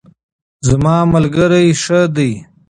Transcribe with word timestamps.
زما 0.67 0.95
ملګرۍ 1.13 1.67
ښه 1.83 2.01
دی 2.15 2.31